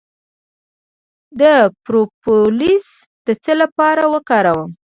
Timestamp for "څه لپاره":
3.43-4.03